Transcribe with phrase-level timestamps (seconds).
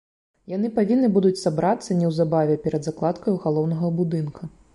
[0.51, 4.53] Яны павінны будуць сабрацца неўзабаве, перад закладкаю галоўнага будынка.